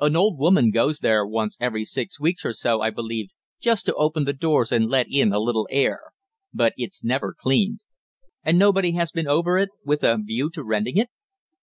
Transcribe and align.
An 0.00 0.16
old 0.16 0.38
woman 0.38 0.70
goes 0.70 1.00
there 1.00 1.26
once 1.26 1.58
every 1.60 1.84
six 1.84 2.18
weeks 2.18 2.42
or 2.46 2.54
so, 2.54 2.80
I 2.80 2.88
believe, 2.88 3.28
just 3.60 3.84
to 3.84 3.94
open 3.96 4.24
the 4.24 4.32
doors 4.32 4.72
and 4.72 4.86
let 4.88 5.08
in 5.10 5.30
a 5.30 5.38
little 5.38 5.68
air. 5.70 6.00
But 6.54 6.72
it's 6.78 7.04
never 7.04 7.34
cleaned." 7.38 7.80
"And 8.42 8.58
nobody 8.58 8.92
has 8.92 9.10
been 9.12 9.28
over 9.28 9.58
it 9.58 9.68
with 9.84 10.02
a 10.02 10.16
view 10.24 10.48
to 10.54 10.64
renting 10.64 10.96
it?" 10.96 11.10